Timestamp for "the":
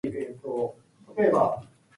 0.41-0.47